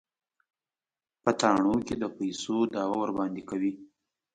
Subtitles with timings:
[1.23, 3.71] په تاڼو کې د پيسو دعوه ورباندې کوي.